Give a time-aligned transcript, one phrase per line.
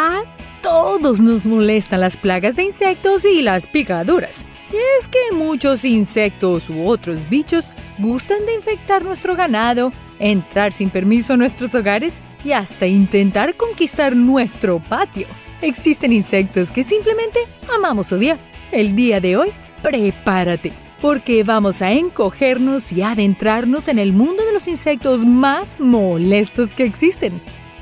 [0.00, 0.22] A
[0.62, 4.44] todos nos molestan las plagas de insectos y las picaduras.
[4.72, 7.68] Y es que muchos insectos u otros bichos
[7.98, 12.14] gustan de infectar nuestro ganado, entrar sin permiso a nuestros hogares
[12.44, 15.26] y hasta intentar conquistar nuestro patio.
[15.62, 17.40] Existen insectos que simplemente
[17.74, 18.38] amamos odiar.
[18.70, 19.48] El día de hoy,
[19.82, 26.72] prepárate, porque vamos a encogernos y adentrarnos en el mundo de los insectos más molestos
[26.72, 27.32] que existen.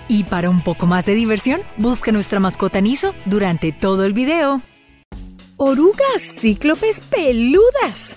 [0.08, 4.62] Y para un poco más de diversión, busca nuestra mascota Niso durante todo el video.
[5.56, 8.16] Orugas cíclopes peludas.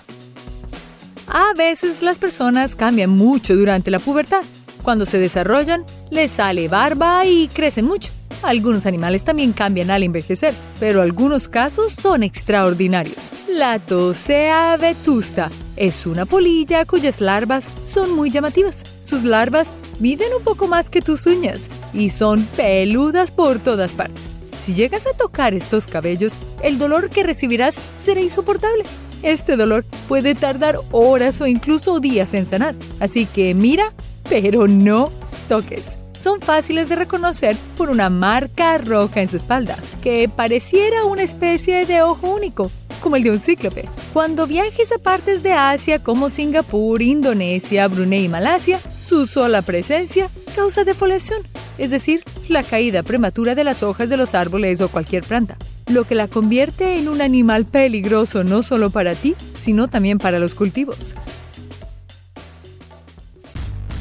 [1.26, 4.42] A veces las personas cambian mucho durante la pubertad.
[4.82, 8.10] Cuando se desarrollan, les sale barba y crecen mucho.
[8.42, 13.18] Algunos animales también cambian al envejecer, pero algunos casos son extraordinarios.
[13.48, 18.76] La Tosea vetusta es una polilla cuyas larvas son muy llamativas.
[19.04, 24.22] Sus larvas miden un poco más que tus uñas y son peludas por todas partes.
[24.64, 28.84] Si llegas a tocar estos cabellos, el dolor que recibirás será insoportable.
[29.22, 33.92] Este dolor puede tardar horas o incluso días en sanar, así que mira,
[34.28, 35.10] pero no
[35.48, 41.22] toques son fáciles de reconocer por una marca roja en su espalda, que pareciera una
[41.22, 42.70] especie de ojo único,
[43.00, 43.88] como el de un cíclope.
[44.12, 50.30] Cuando viajes a partes de Asia como Singapur, Indonesia, Brunei y Malasia, su sola presencia
[50.54, 51.42] causa defoliación,
[51.80, 55.56] es decir, la caída prematura de las hojas de los árboles o cualquier planta,
[55.90, 60.38] lo que la convierte en un animal peligroso no solo para ti, sino también para
[60.38, 61.14] los cultivos.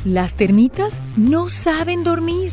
[0.03, 2.51] Las termitas no saben dormir.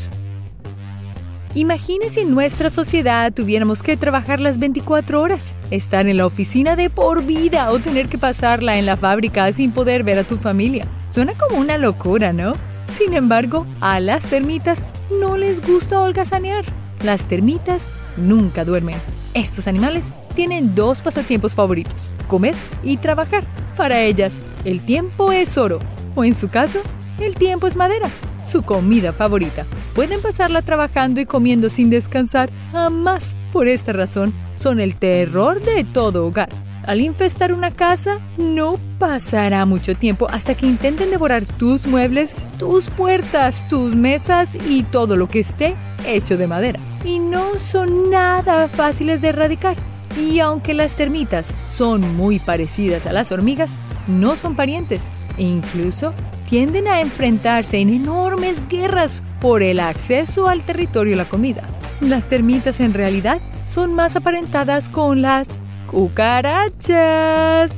[1.56, 6.77] Imagine si en nuestra sociedad tuviéramos que trabajar las 24 horas, estar en la oficina
[6.77, 10.36] de por vida o tener que pasarla en la fábrica sin poder ver a tu
[10.36, 10.86] familia.
[11.12, 12.52] Suena como una locura, ¿no?
[12.97, 16.64] Sin embargo, a las termitas no les gusta holgazanear.
[17.04, 17.82] Las termitas
[18.16, 18.96] nunca duermen.
[19.34, 20.04] Estos animales
[20.34, 23.44] tienen dos pasatiempos favoritos, comer y trabajar.
[23.76, 24.32] Para ellas,
[24.64, 25.78] el tiempo es oro,
[26.14, 26.81] o en su caso,
[27.19, 28.08] el tiempo es madera,
[28.50, 29.64] su comida favorita.
[29.94, 33.34] Pueden pasarla trabajando y comiendo sin descansar jamás.
[33.52, 36.50] Por esta razón, son el terror de todo hogar.
[36.86, 42.91] Al infestar una casa, no pasará mucho tiempo hasta que intenten devorar tus muebles, tus
[42.91, 45.75] puertas, tus mesas y todo lo que esté
[46.06, 46.78] hecho de madera.
[47.04, 49.76] Y no son nada fáciles de erradicar.
[50.16, 53.72] Y aunque las termitas son muy parecidas a las hormigas,
[54.06, 55.02] no son parientes
[55.36, 56.14] e incluso
[56.48, 61.64] tienden a enfrentarse en enormes guerras por el acceso al territorio y la comida.
[62.00, 65.48] Las termitas en realidad son más aparentadas con las
[65.91, 67.70] cucarachas.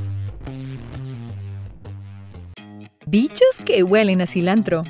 [3.05, 4.83] Bichos que huelen a cilantro.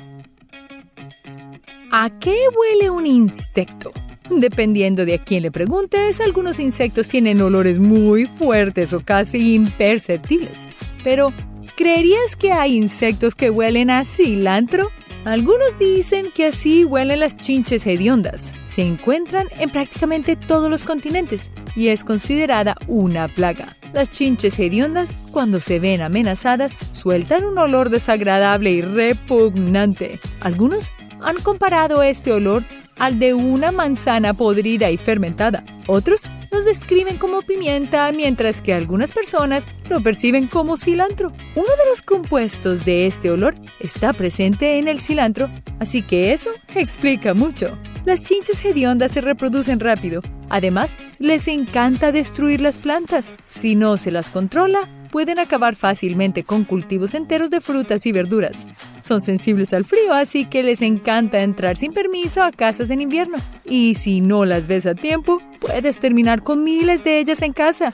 [1.92, 3.92] ¿A qué huele un insecto?
[4.28, 10.56] Dependiendo de a quién le preguntes, algunos insectos tienen olores muy fuertes o casi imperceptibles.
[11.02, 11.32] Pero
[11.80, 14.90] ¿Creerías que hay insectos que huelen a cilantro?
[15.24, 18.52] Algunos dicen que así huelen las chinches hediondas.
[18.68, 23.76] Se encuentran en prácticamente todos los continentes y es considerada una plaga.
[23.92, 30.20] Las chinches hediondas, cuando se ven amenazadas, sueltan un olor desagradable y repugnante.
[30.40, 32.64] Algunos han comparado este olor
[32.96, 35.64] al de una manzana podrida y fermentada.
[35.86, 41.32] Otros los describen como pimienta, mientras que algunas personas lo perciben como cilantro.
[41.54, 45.48] Uno de los compuestos de este olor está presente en el cilantro,
[45.78, 47.76] así que eso explica mucho.
[48.04, 50.22] Las chinches hediondas se reproducen rápido.
[50.48, 53.34] Además, les encanta destruir las plantas.
[53.46, 58.66] Si no se las controla, pueden acabar fácilmente con cultivos enteros de frutas y verduras.
[59.00, 63.36] Son sensibles al frío, así que les encanta entrar sin permiso a casas en invierno.
[63.64, 67.92] Y si no las ves a tiempo, puedes terminar con miles de ellas en casa.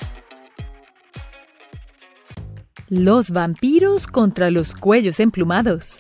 [2.89, 5.99] Los vampiros contra los cuellos emplumados.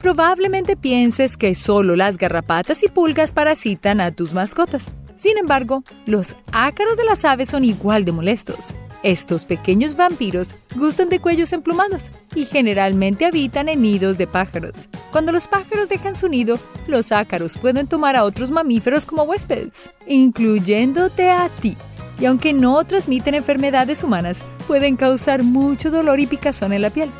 [0.00, 4.84] Probablemente pienses que solo las garrapatas y pulgas parasitan a tus mascotas.
[5.18, 8.74] Sin embargo, los ácaros de las aves son igual de molestos.
[9.02, 12.04] Estos pequeños vampiros gustan de cuellos emplumados
[12.34, 14.72] y generalmente habitan en nidos de pájaros.
[15.12, 19.90] Cuando los pájaros dejan su nido, los ácaros pueden tomar a otros mamíferos como huéspedes,
[20.06, 21.76] incluyéndote a ti.
[22.18, 27.10] Y aunque no transmiten enfermedades humanas, pueden causar mucho dolor y picazón en la piel.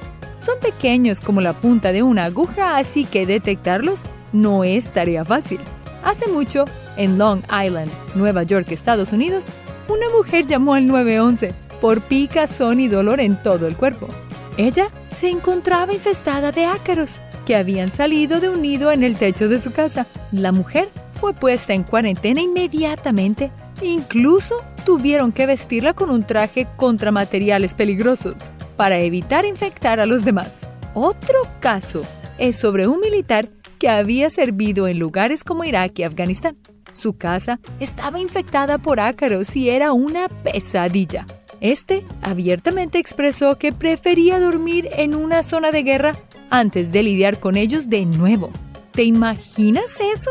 [0.41, 4.01] Son pequeños como la punta de una aguja, así que detectarlos
[4.33, 5.61] no es tarea fácil.
[6.03, 6.65] Hace mucho,
[6.97, 9.45] en Long Island, Nueva York, Estados Unidos,
[9.89, 14.09] una mujer llamó al 911 por picazón y dolor en todo el cuerpo.
[14.57, 17.13] Ella se encontraba infestada de ácaros
[17.47, 20.07] que habían salido de un nido en el techo de su casa.
[20.33, 23.51] La mujer fue puesta en cuarentena inmediatamente.
[23.83, 28.37] Incluso tuvieron que vestirla con un traje contra materiales peligrosos
[28.81, 30.49] para evitar infectar a los demás.
[30.95, 32.03] Otro caso
[32.39, 36.57] es sobre un militar que había servido en lugares como Irak y Afganistán.
[36.95, 41.27] Su casa estaba infectada por ácaros y era una pesadilla.
[41.61, 46.13] Este abiertamente expresó que prefería dormir en una zona de guerra
[46.49, 48.51] antes de lidiar con ellos de nuevo.
[48.93, 50.31] ¿Te imaginas eso?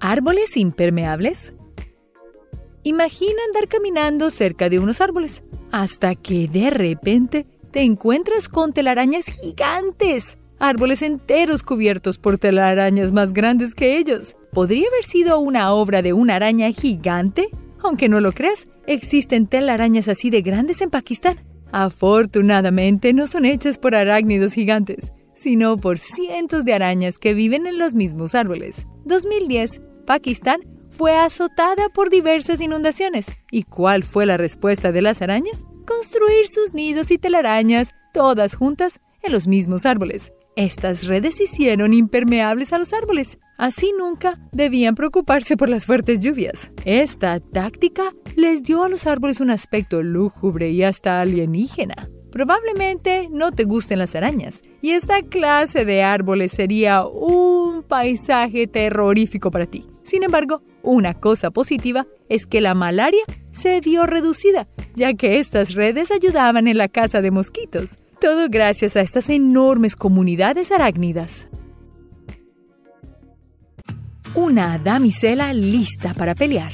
[0.00, 1.52] ¿Árboles impermeables?
[2.86, 5.42] Imagina andar caminando cerca de unos árboles,
[5.72, 13.32] hasta que de repente te encuentras con telarañas gigantes, árboles enteros cubiertos por telarañas más
[13.32, 14.36] grandes que ellos.
[14.52, 17.48] ¿Podría haber sido una obra de una araña gigante?
[17.82, 21.40] Aunque no lo creas, existen telarañas así de grandes en Pakistán.
[21.72, 27.78] Afortunadamente no son hechas por arácnidos gigantes, sino por cientos de arañas que viven en
[27.78, 28.86] los mismos árboles.
[29.06, 30.60] 2010, Pakistán
[30.96, 33.26] fue azotada por diversas inundaciones.
[33.50, 35.58] ¿Y cuál fue la respuesta de las arañas?
[35.84, 40.32] construir sus nidos y telarañas, todas juntas, en los mismos árboles.
[40.56, 43.38] Estas redes hicieron impermeables a los árboles.
[43.56, 46.70] Así nunca debían preocuparse por las fuertes lluvias.
[46.84, 52.08] Esta táctica les dio a los árboles un aspecto lúgubre y hasta alienígena.
[52.30, 59.52] Probablemente no te gusten las arañas, y esta clase de árboles sería un paisaje terrorífico
[59.52, 59.86] para ti.
[60.02, 65.74] Sin embargo, una cosa positiva es que la malaria se vio reducida, ya que estas
[65.74, 67.98] redes ayudaban en la caza de mosquitos.
[68.20, 71.46] Todo gracias a estas enormes comunidades arácnidas.
[74.34, 76.72] Una damisela lista para pelear.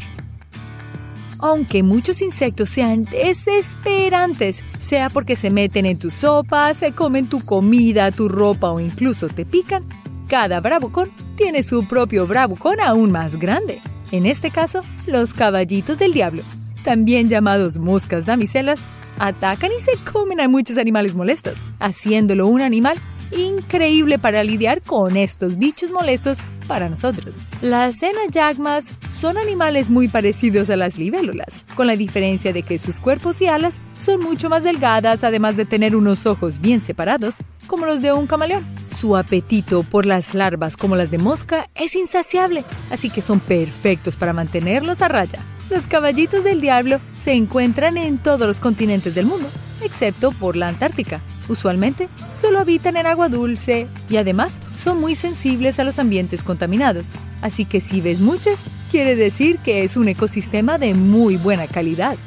[1.39, 7.41] Aunque muchos insectos sean desesperantes, sea porque se meten en tu sopa, se comen tu
[7.41, 9.83] comida, tu ropa o incluso te pican,
[10.29, 13.81] cada bravucón tiene su propio bravucón aún más grande.
[14.13, 16.43] En este caso, los caballitos del diablo,
[16.85, 18.81] también llamados moscas damiselas,
[19.19, 22.99] atacan y se comen a muchos animales molestos, haciéndolo un animal
[23.37, 27.35] increíble para lidiar con estos bichos molestos para nosotros.
[27.61, 32.99] Las enayagmas son animales muy parecidos a las libélulas, con la diferencia de que sus
[32.99, 37.35] cuerpos y alas son mucho más delgadas, además de tener unos ojos bien separados,
[37.67, 38.65] como los de un camaleón.
[39.01, 44.17] Su apetito por las larvas como las de mosca es insaciable, así que son perfectos
[44.17, 45.39] para mantenerlos a raya.
[45.71, 49.49] Los caballitos del diablo se encuentran en todos los continentes del mundo,
[49.83, 51.23] excepto por la Antártica.
[51.49, 54.53] Usualmente solo habitan en agua dulce y además
[54.85, 57.07] son muy sensibles a los ambientes contaminados.
[57.41, 58.59] Así que si ves muchas,
[58.91, 62.19] quiere decir que es un ecosistema de muy buena calidad.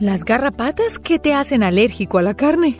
[0.00, 2.78] Las garrapatas que te hacen alérgico a la carne.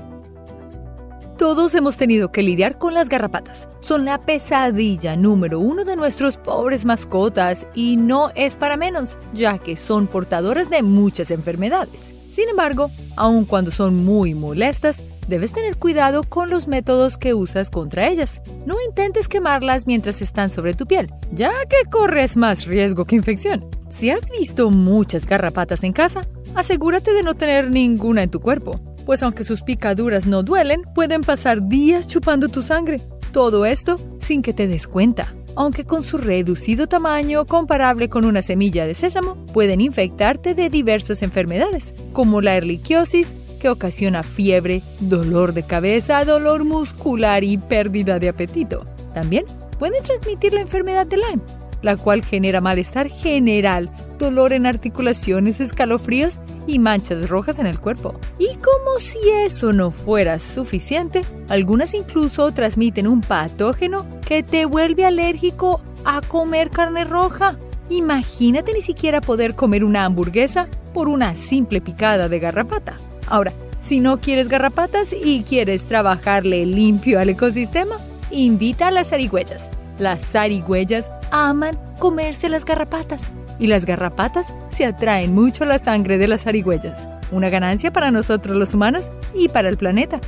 [1.46, 3.68] Todos hemos tenido que lidiar con las garrapatas.
[3.78, 9.58] Son la pesadilla número uno de nuestros pobres mascotas y no es para menos, ya
[9.58, 12.00] que son portadoras de muchas enfermedades.
[12.32, 17.70] Sin embargo, aun cuando son muy molestas, debes tener cuidado con los métodos que usas
[17.70, 18.40] contra ellas.
[18.66, 23.64] No intentes quemarlas mientras están sobre tu piel, ya que corres más riesgo que infección.
[23.88, 26.22] Si has visto muchas garrapatas en casa,
[26.56, 31.22] asegúrate de no tener ninguna en tu cuerpo pues aunque sus picaduras no duelen, pueden
[31.22, 33.00] pasar días chupando tu sangre.
[33.32, 35.32] Todo esto sin que te des cuenta.
[35.54, 41.22] Aunque con su reducido tamaño, comparable con una semilla de sésamo, pueden infectarte de diversas
[41.22, 43.28] enfermedades, como la erliquiosis,
[43.60, 48.84] que ocasiona fiebre, dolor de cabeza, dolor muscular y pérdida de apetito.
[49.14, 49.46] También
[49.78, 51.42] pueden transmitir la enfermedad de Lyme,
[51.86, 53.88] la cual genera malestar general,
[54.18, 56.34] dolor en articulaciones, escalofríos
[56.66, 58.18] y manchas rojas en el cuerpo.
[58.40, 65.04] Y como si eso no fuera suficiente, algunas incluso transmiten un patógeno que te vuelve
[65.04, 67.54] alérgico a comer carne roja.
[67.88, 72.96] Imagínate ni siquiera poder comer una hamburguesa por una simple picada de garrapata.
[73.28, 77.96] Ahora, si no quieres garrapatas y quieres trabajarle limpio al ecosistema,
[78.32, 79.70] invita a las zarigüeyas.
[79.98, 83.22] Las zarigüeyas aman comerse las garrapatas
[83.58, 86.98] y las garrapatas se atraen mucho a la sangre de las zarigüeyas.
[87.32, 90.20] Una ganancia para nosotros los humanos y para el planeta.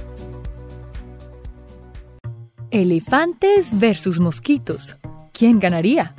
[2.70, 4.96] Elefantes versus mosquitos.
[5.32, 6.14] ¿Quién ganaría?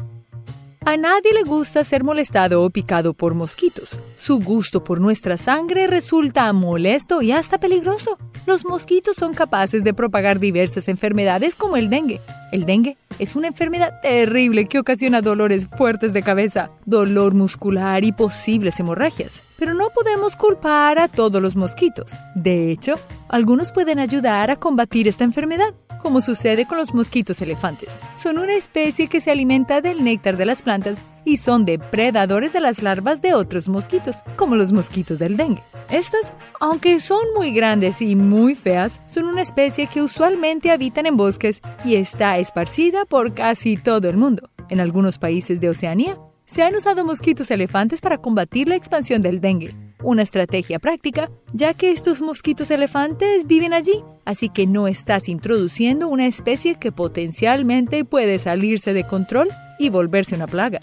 [0.89, 3.99] A nadie le gusta ser molestado o picado por mosquitos.
[4.17, 8.17] Su gusto por nuestra sangre resulta molesto y hasta peligroso.
[8.47, 12.21] Los mosquitos son capaces de propagar diversas enfermedades como el dengue.
[12.51, 18.11] El dengue es una enfermedad terrible que ocasiona dolores fuertes de cabeza, dolor muscular y
[18.11, 19.43] posibles hemorragias.
[19.59, 22.13] Pero no podemos culpar a todos los mosquitos.
[22.33, 22.95] De hecho,
[23.27, 25.75] algunos pueden ayudar a combatir esta enfermedad.
[26.01, 27.89] Como sucede con los mosquitos elefantes.
[28.21, 32.59] Son una especie que se alimenta del néctar de las plantas y son depredadores de
[32.59, 35.63] las larvas de otros mosquitos, como los mosquitos del dengue.
[35.89, 41.17] Estas, aunque son muy grandes y muy feas, son una especie que usualmente habitan en
[41.17, 44.49] bosques y está esparcida por casi todo el mundo.
[44.69, 46.17] En algunos países de Oceanía,
[46.51, 49.75] se han usado mosquitos elefantes para combatir la expansión del dengue.
[50.01, 56.07] Una estrategia práctica, ya que estos mosquitos elefantes viven allí, así que no estás introduciendo
[56.07, 60.79] una especie que potencialmente puede salirse de control y volverse una plaga.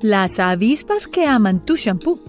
[0.00, 2.20] Las avispas que aman tu shampoo.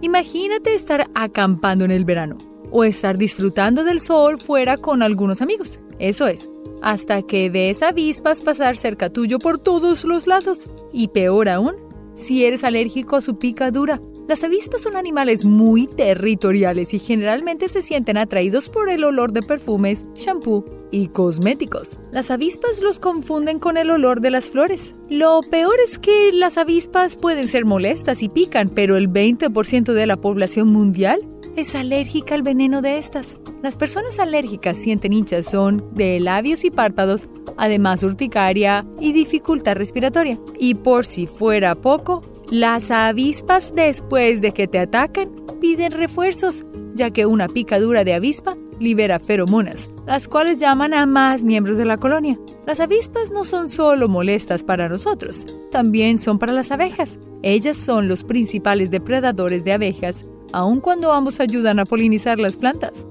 [0.00, 2.38] Imagínate estar acampando en el verano
[2.70, 5.78] o estar disfrutando del sol fuera con algunos amigos.
[5.98, 6.49] Eso es,
[6.82, 10.68] hasta que ves avispas pasar cerca tuyo por todos los lados.
[10.92, 11.74] Y peor aún,
[12.14, 14.00] si eres alérgico a su picadura.
[14.28, 19.42] Las avispas son animales muy territoriales y generalmente se sienten atraídos por el olor de
[19.42, 21.98] perfumes, shampoo y cosméticos.
[22.12, 24.92] Las avispas los confunden con el olor de las flores.
[25.08, 30.06] Lo peor es que las avispas pueden ser molestas y pican, pero el 20% de
[30.06, 31.18] la población mundial
[31.56, 33.38] es alérgica al veneno de estas.
[33.62, 40.38] Las personas alérgicas sienten hinchazón de labios y párpados, además urticaria y dificultad respiratoria.
[40.58, 45.30] Y por si fuera poco, las avispas después de que te atacan
[45.60, 46.64] piden refuerzos,
[46.94, 51.84] ya que una picadura de avispa libera feromonas, las cuales llaman a más miembros de
[51.84, 52.38] la colonia.
[52.66, 57.18] Las avispas no son solo molestas para nosotros, también son para las abejas.
[57.42, 63.06] Ellas son los principales depredadores de abejas aun cuando ambos ayudan a polinizar las plantas.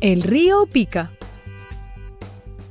[0.00, 1.10] El río pica.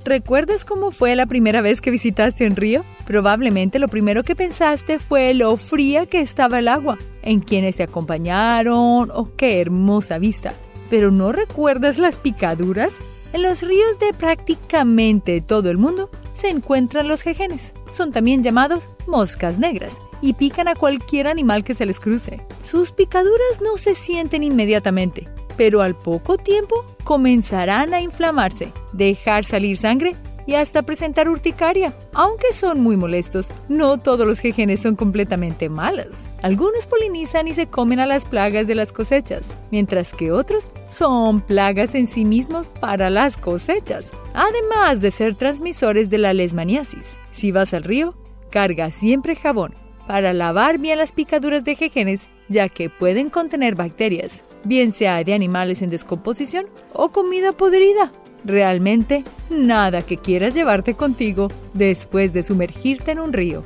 [0.04, 2.86] ¿Recuerdas cómo fue la primera vez que visitaste un río?
[3.08, 7.84] Probablemente lo primero que pensaste fue lo fría que estaba el agua, en quienes te
[7.84, 10.54] acompañaron o oh, qué hermosa vista.
[10.92, 12.94] Pero ¿no recuerdas las picaduras?
[13.34, 17.74] En los ríos de prácticamente todo el mundo se encuentran los jejenes.
[17.92, 22.42] Son también llamados moscas negras y pican a cualquier animal que se les cruce.
[22.60, 29.78] Sus picaduras no se sienten inmediatamente, pero al poco tiempo comenzarán a inflamarse, dejar salir
[29.78, 30.16] sangre
[30.48, 31.94] y hasta presentar urticaria.
[32.12, 36.16] Aunque son muy molestos, no todos los jejenes son completamente malos.
[36.42, 41.42] Algunos polinizan y se comen a las plagas de las cosechas, mientras que otros son
[41.42, 47.16] plagas en sí mismos para las cosechas, además de ser transmisores de la lesmaniasis.
[47.32, 48.16] Si vas al río,
[48.50, 54.44] carga siempre jabón para lavar bien las picaduras de jejenes, ya que pueden contener bacterias,
[54.64, 58.12] bien sea de animales en descomposición o comida podrida.
[58.44, 63.64] Realmente, nada que quieras llevarte contigo después de sumergirte en un río.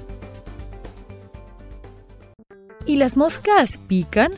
[2.86, 4.32] ¿Y las moscas pican?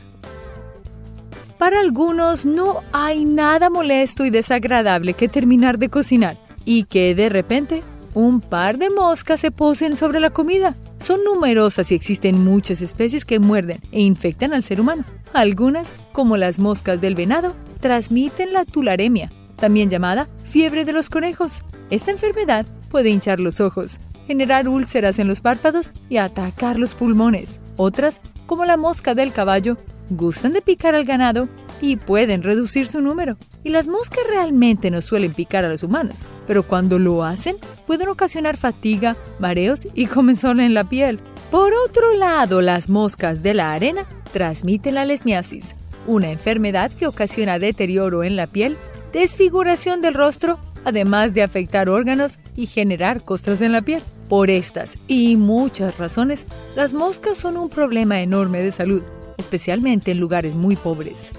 [1.58, 7.28] Para algunos no hay nada molesto y desagradable que terminar de cocinar y que de
[7.28, 10.74] repente un par de moscas se posen sobre la comida.
[11.04, 15.04] Son numerosas y existen muchas especies que muerden e infectan al ser humano.
[15.32, 21.60] Algunas, como las moscas del venado, transmiten la tularemia, también llamada fiebre de los conejos.
[21.90, 27.58] Esta enfermedad puede hinchar los ojos, generar úlceras en los párpados y atacar los pulmones.
[27.76, 29.78] Otras, como la mosca del caballo,
[30.10, 31.48] gustan de picar al ganado
[31.82, 33.36] y pueden reducir su número.
[33.64, 38.08] Y las moscas realmente no suelen picar a los humanos, pero cuando lo hacen pueden
[38.08, 41.18] ocasionar fatiga, mareos y comezón en la piel.
[41.50, 45.74] Por otro lado, las moscas de la arena transmiten la lesmiasis,
[46.06, 48.76] una enfermedad que ocasiona deterioro en la piel,
[49.12, 54.02] desfiguración del rostro, además de afectar órganos y generar costras en la piel.
[54.28, 56.46] Por estas y muchas razones,
[56.76, 59.02] las moscas son un problema enorme de salud,
[59.36, 61.30] especialmente en lugares muy pobres.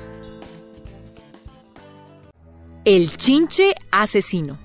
[2.86, 4.58] El chinche asesino.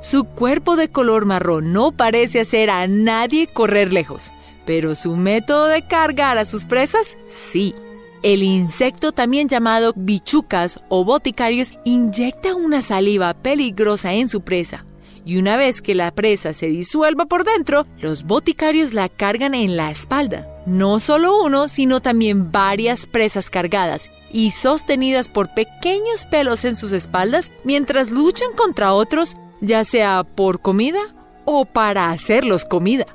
[0.00, 4.30] Su cuerpo de color marrón no parece hacer a nadie correr lejos,
[4.64, 7.74] pero su método de cargar a sus presas, sí.
[8.22, 14.84] El insecto, también llamado bichucas o boticarios, inyecta una saliva peligrosa en su presa.
[15.24, 19.76] Y una vez que la presa se disuelva por dentro, los boticarios la cargan en
[19.76, 20.46] la espalda.
[20.64, 26.92] No solo uno, sino también varias presas cargadas y sostenidas por pequeños pelos en sus
[26.92, 31.00] espaldas mientras luchan contra otros, ya sea por comida
[31.44, 33.06] o para hacerlos comida.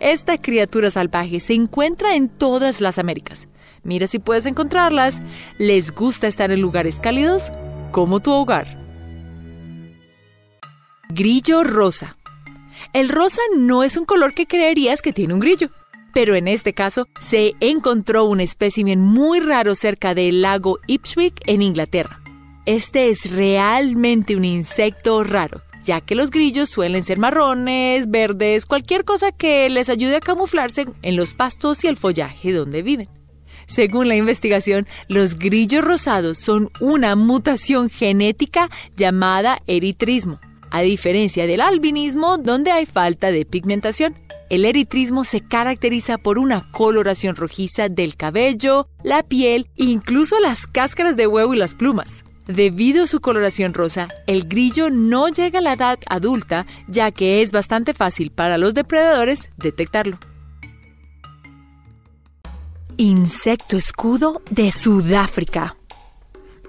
[0.00, 3.48] Esta criatura salvaje se encuentra en todas las Américas.
[3.84, 5.22] Mira si puedes encontrarlas.
[5.58, 7.50] Les gusta estar en lugares cálidos
[7.92, 8.78] como tu hogar.
[11.10, 12.16] Grillo rosa.
[12.92, 15.70] El rosa no es un color que creerías que tiene un grillo
[16.14, 21.60] pero en este caso se encontró un espécimen muy raro cerca del lago Ipswich en
[21.60, 22.20] Inglaterra.
[22.64, 29.04] Este es realmente un insecto raro, ya que los grillos suelen ser marrones, verdes, cualquier
[29.04, 33.08] cosa que les ayude a camuflarse en los pastos y el follaje donde viven.
[33.66, 40.40] Según la investigación, los grillos rosados son una mutación genética llamada eritrismo,
[40.74, 44.18] a diferencia del albinismo donde hay falta de pigmentación.
[44.50, 50.66] El eritrismo se caracteriza por una coloración rojiza del cabello, la piel e incluso las
[50.66, 52.24] cáscaras de huevo y las plumas.
[52.48, 57.40] Debido a su coloración rosa, el grillo no llega a la edad adulta ya que
[57.40, 60.18] es bastante fácil para los depredadores detectarlo.
[62.96, 65.76] Insecto escudo de Sudáfrica.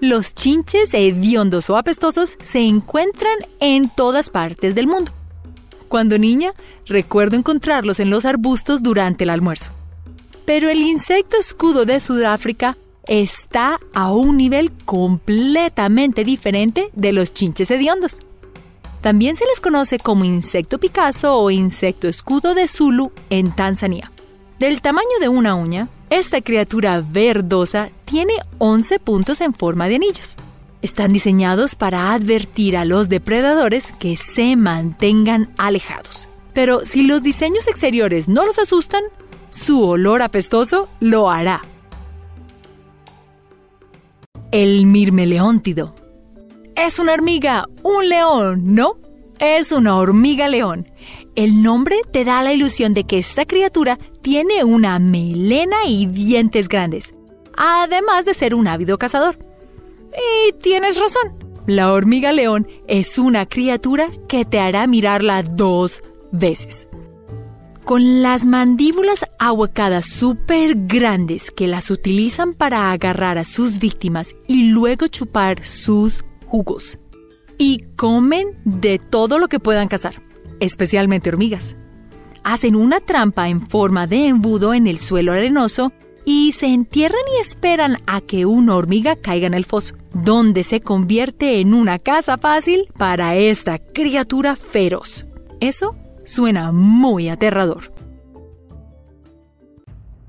[0.00, 5.10] Los chinches hediondos o apestosos se encuentran en todas partes del mundo.
[5.88, 6.52] Cuando niña,
[6.84, 9.72] recuerdo encontrarlos en los arbustos durante el almuerzo.
[10.44, 12.76] Pero el insecto escudo de Sudáfrica
[13.06, 18.18] está a un nivel completamente diferente de los chinches hediondos.
[19.00, 24.12] También se les conoce como insecto picasso o insecto escudo de Zulu en Tanzania.
[24.58, 30.36] Del tamaño de una uña, esta criatura verdosa tiene 11 puntos en forma de anillos.
[30.82, 36.28] Están diseñados para advertir a los depredadores que se mantengan alejados.
[36.52, 39.02] Pero si los diseños exteriores no los asustan,
[39.50, 41.62] su olor apestoso lo hará.
[44.52, 45.94] El mirmeleóntido.
[46.76, 48.98] Es una hormiga, un león, ¿no?
[49.38, 50.88] Es una hormiga león.
[51.34, 56.68] El nombre te da la ilusión de que esta criatura tiene una melena y dientes
[56.68, 57.14] grandes,
[57.56, 59.38] además de ser un ávido cazador.
[60.10, 61.32] Y tienes razón,
[61.68, 66.02] la hormiga león es una criatura que te hará mirarla dos
[66.32, 66.88] veces
[67.84, 74.70] con las mandíbulas ahuecadas súper grandes que las utilizan para agarrar a sus víctimas y
[74.70, 76.98] luego chupar sus jugos.
[77.58, 80.20] Y comen de todo lo que puedan cazar,
[80.58, 81.76] especialmente hormigas.
[82.46, 85.92] Hacen una trampa en forma de embudo en el suelo arenoso
[86.24, 90.80] y se entierran y esperan a que una hormiga caiga en el foso, donde se
[90.80, 95.26] convierte en una casa fácil para esta criatura feroz.
[95.60, 97.92] Eso Suena muy aterrador.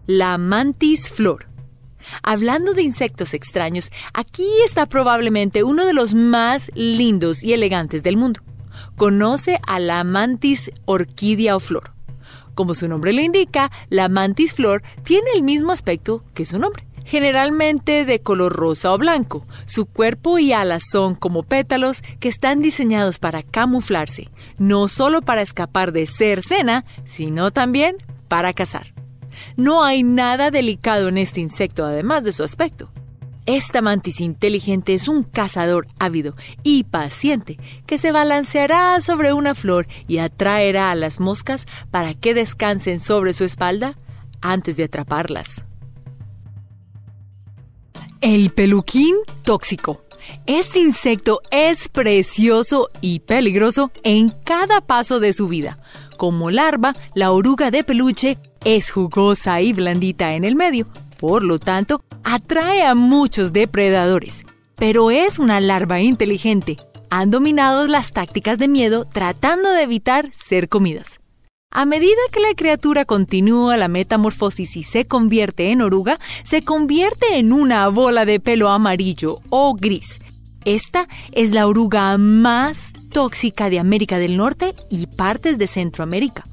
[0.05, 1.47] La mantis flor.
[2.21, 8.15] Hablando de insectos extraños, aquí está probablemente uno de los más lindos y elegantes del
[8.15, 8.41] mundo.
[8.95, 11.96] Conoce a la mantis orquídea o flor.
[12.57, 16.87] Como su nombre lo indica, la mantis flor tiene el mismo aspecto que su nombre
[17.05, 19.45] generalmente de color rosa o blanco.
[19.67, 25.43] Su cuerpo y alas son como pétalos que están diseñados para camuflarse, no solo para
[25.43, 28.91] escapar de ser cena, sino también para cazar.
[29.55, 32.89] No hay nada delicado en este insecto además de su aspecto.
[33.47, 39.87] Esta mantis inteligente es un cazador ávido y paciente que se balanceará sobre una flor
[40.05, 43.97] y atraerá a las moscas para que descansen sobre su espalda
[44.41, 45.63] antes de atraparlas.
[48.19, 50.03] El peluquín tóxico.
[50.45, 55.77] Este insecto es precioso y peligroso en cada paso de su vida.
[56.17, 61.59] Como larva, la oruga de peluche es jugosa y blandita en el medio, por lo
[61.59, 64.45] tanto, atrae a muchos depredadores.
[64.75, 66.77] Pero es una larva inteligente.
[67.09, 71.19] Han dominado las tácticas de miedo tratando de evitar ser comidas.
[71.69, 77.37] A medida que la criatura continúa la metamorfosis y se convierte en oruga, se convierte
[77.37, 80.19] en una bola de pelo amarillo o gris.
[80.65, 86.45] Esta es la oruga más tóxica de América del Norte y partes de Centroamérica.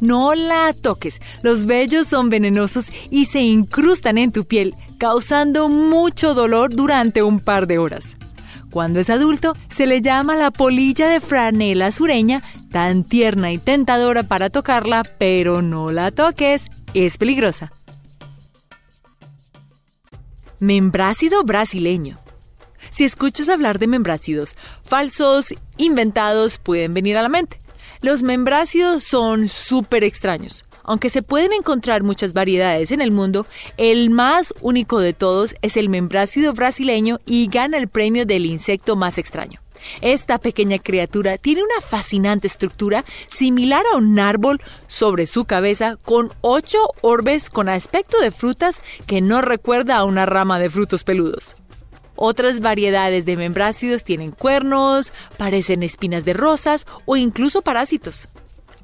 [0.00, 6.34] No la toques, los vellos son venenosos y se incrustan en tu piel, causando mucho
[6.34, 8.16] dolor durante un par de horas.
[8.70, 14.22] Cuando es adulto, se le llama la polilla de franela sureña, tan tierna y tentadora
[14.22, 17.72] para tocarla, pero no la toques, es peligrosa.
[20.60, 22.18] Membrácido brasileño.
[22.90, 27.59] Si escuchas hablar de membrácidos, falsos, inventados, pueden venir a la mente.
[28.02, 30.64] Los membrácidos son súper extraños.
[30.84, 35.76] Aunque se pueden encontrar muchas variedades en el mundo, el más único de todos es
[35.76, 39.60] el membrácido brasileño y gana el premio del insecto más extraño.
[40.00, 46.32] Esta pequeña criatura tiene una fascinante estructura similar a un árbol sobre su cabeza con
[46.40, 51.56] ocho orbes con aspecto de frutas que no recuerda a una rama de frutos peludos.
[52.22, 58.28] Otras variedades de membrácidos tienen cuernos, parecen espinas de rosas o incluso parásitos.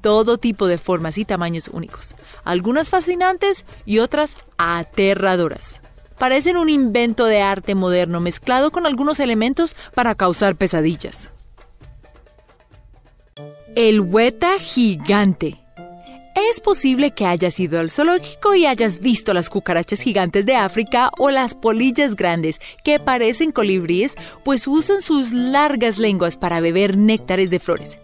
[0.01, 5.81] todo tipo de formas y tamaños únicos, algunas fascinantes y otras aterradoras.
[6.17, 11.29] Parecen un invento de arte moderno mezclado con algunos elementos para causar pesadillas.
[13.75, 15.66] El hueta gigante.
[16.37, 21.11] Es posible que hayas ido al zoológico y hayas visto las cucarachas gigantes de África
[21.17, 27.49] o las polillas grandes que parecen colibríes, pues usan sus largas lenguas para beber néctares
[27.49, 27.99] de flores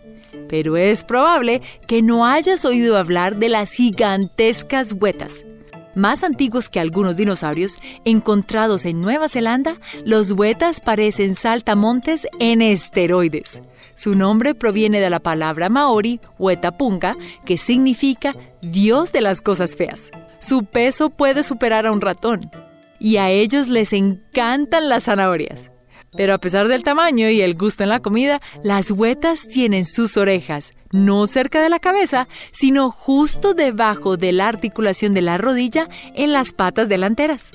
[0.49, 5.47] pero es probable que no hayas oído hablar de las gigantescas huetas.
[5.95, 13.63] Más antiguos que algunos dinosaurios encontrados en Nueva Zelanda, los huetas parecen saltamontes en esteroides.
[13.95, 20.11] Su nombre proviene de la palabra maori, huetapunga, que significa Dios de las cosas feas.
[20.39, 22.51] Su peso puede superar a un ratón.
[22.99, 25.72] Y a ellos les encantan las zanahorias.
[26.15, 30.17] Pero a pesar del tamaño y el gusto en la comida, las huetas tienen sus
[30.17, 35.89] orejas no cerca de la cabeza, sino justo debajo de la articulación de la rodilla
[36.15, 37.53] en las patas delanteras.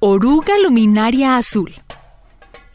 [0.00, 1.74] Oruga luminaria azul.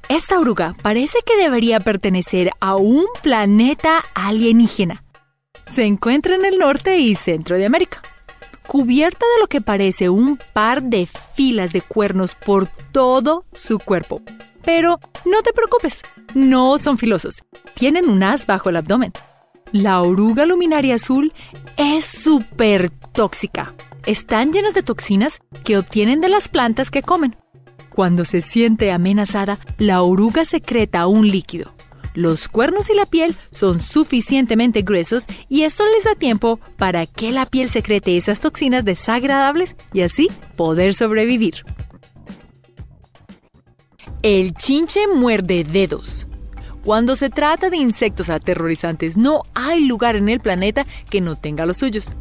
[0.07, 5.03] Esta oruga parece que debería pertenecer a un planeta alienígena.
[5.69, 8.01] Se encuentra en el norte y centro de América
[8.67, 14.21] cubierta de lo que parece un par de filas de cuernos por todo su cuerpo.
[14.63, 16.01] Pero no te preocupes,
[16.33, 17.43] no son filosos.
[17.75, 19.13] Tienen un as bajo el abdomen.
[19.71, 21.33] La oruga luminaria azul
[21.77, 23.73] es súper tóxica.
[24.05, 27.35] Están llenas de toxinas que obtienen de las plantas que comen.
[27.89, 31.74] Cuando se siente amenazada, la oruga secreta un líquido.
[32.15, 37.33] Los cuernos y la piel son suficientemente gruesos y esto les da tiempo para que
[37.33, 41.65] la piel secrete esas toxinas desagradables y así poder sobrevivir.
[44.23, 46.25] El chinche muerde dedos.
[46.85, 51.65] Cuando se trata de insectos aterrorizantes, no hay lugar en el planeta que no tenga
[51.65, 52.13] los suyos.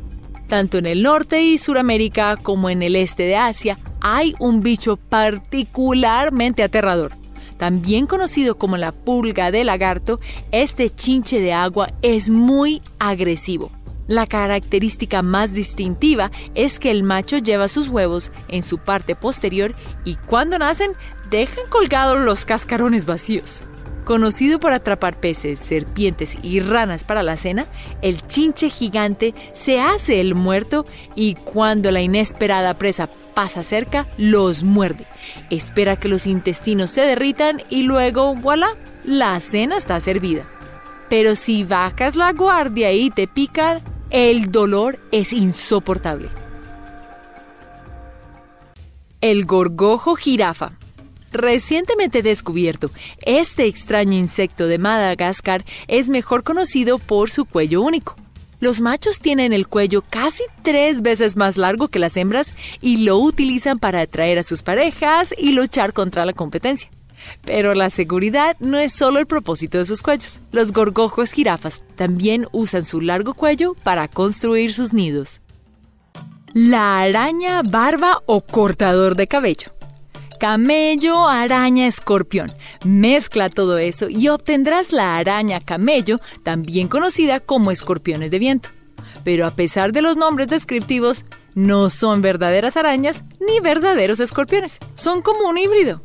[0.49, 4.97] Tanto en el norte y Suramérica como en el este de Asia hay un bicho
[4.97, 7.24] particularmente aterrador
[7.57, 10.21] también conocido como la pulga de lagarto,
[10.53, 13.71] este chinche de agua es muy agresivo.
[14.07, 19.75] La característica más distintiva es que el macho lleva sus huevos en su parte posterior
[20.05, 20.93] y cuando nacen
[21.31, 23.63] dejan colgados los cascarones vacíos.
[24.05, 27.65] Conocido por atrapar peces, serpientes y ranas para la cena,
[28.03, 34.63] el chinche gigante se hace el muerto y cuando la inesperada presa pasa cerca, los
[34.63, 35.07] muerde.
[35.51, 40.45] Espera que los intestinos se derritan y luego, voilà, la cena está servida.
[41.09, 46.29] Pero si bajas la guardia y te pican, el dolor es insoportable.
[49.21, 50.73] El gorgojo jirafa.
[51.33, 52.91] Recientemente descubierto,
[53.23, 58.15] este extraño insecto de Madagascar es mejor conocido por su cuello único.
[58.65, 63.19] Los machos tienen el cuello casi tres veces más largo que las hembras y lo
[63.19, 66.91] utilizan para atraer a sus parejas y luchar contra la competencia.
[67.45, 70.41] Pero la seguridad no es solo el propósito de sus cuellos.
[70.51, 75.43] Los gorgojos jirafas también usan su largo cuello para construir sus nidos.
[76.55, 79.74] La araña barba o cortador de cabello
[80.39, 82.53] camello, araña, escorpión.
[82.85, 88.71] Mezcla todo eso y obtendrás la araña camello, también conocida como escorpiones de viento.
[89.25, 94.79] Pero a pesar de los nombres descriptivos, no son verdaderas arañas ni verdaderos escorpiones.
[94.95, 96.03] Son como un híbrido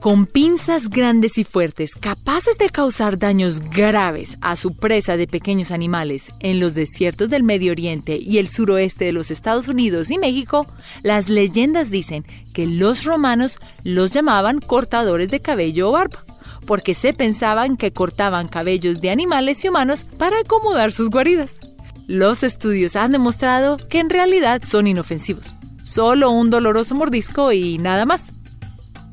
[0.00, 5.70] con pinzas grandes y fuertes, capaces de causar daños graves a su presa de pequeños
[5.70, 10.18] animales en los desiertos del Medio Oriente y el suroeste de los Estados Unidos y
[10.18, 10.66] México,
[11.02, 16.24] las leyendas dicen que los romanos los llamaban cortadores de cabello o barba,
[16.66, 21.60] porque se pensaban que cortaban cabellos de animales y humanos para acomodar sus guaridas.
[22.06, 28.06] Los estudios han demostrado que en realidad son inofensivos, solo un doloroso mordisco y nada
[28.06, 28.30] más.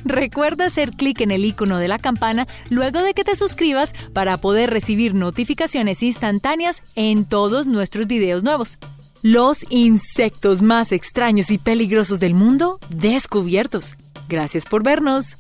[0.06, 4.38] Recuerda hacer clic en el icono de la campana luego de que te suscribas para
[4.38, 8.78] poder recibir notificaciones instantáneas en todos nuestros videos nuevos.
[9.24, 13.96] Los insectos más extraños y peligrosos del mundo descubiertos.
[14.30, 15.38] Gracias por vernos.